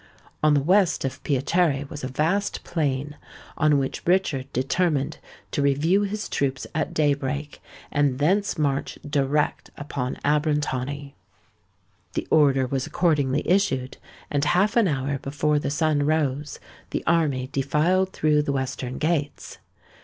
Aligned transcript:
On 0.41 0.55
the 0.55 0.63
west 0.63 1.05
of 1.05 1.23
Piacere 1.23 1.83
was 1.87 2.03
a 2.03 2.07
vast 2.07 2.63
plain, 2.63 3.17
on 3.55 3.77
which 3.77 4.01
Richard 4.07 4.51
determined 4.51 5.19
to 5.51 5.61
review 5.61 6.01
his 6.01 6.27
troops 6.27 6.65
at 6.73 6.91
day 6.95 7.13
break, 7.13 7.61
and 7.91 8.17
thence 8.17 8.57
march 8.57 8.97
direct 9.07 9.69
upon 9.77 10.17
Abrantani. 10.25 11.13
The 12.13 12.27
order 12.31 12.65
was 12.65 12.87
accordingly 12.87 13.47
issued; 13.47 13.97
and 14.31 14.43
half 14.43 14.75
an 14.75 14.87
hour 14.87 15.19
before 15.19 15.59
the 15.59 15.69
sun 15.69 16.01
rose, 16.07 16.59
the 16.89 17.03
army 17.05 17.49
defiled 17.51 18.11
through 18.11 18.41
the 18.41 18.51
western 18.51 18.97
gates. 18.97 19.59